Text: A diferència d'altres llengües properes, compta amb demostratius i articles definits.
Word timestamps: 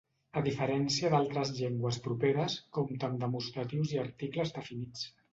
A 0.39 0.41
diferència 0.45 1.09
d'altres 1.15 1.51
llengües 1.57 1.99
properes, 2.05 2.55
compta 2.77 3.09
amb 3.09 3.21
demostratius 3.25 3.93
i 3.97 4.01
articles 4.05 4.55
definits. 4.57 5.05